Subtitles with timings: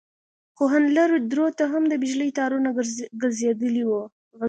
[0.55, 2.69] خو ان لرو درو ته هم د بجلي تارونه
[3.23, 4.03] غځېدلي وو.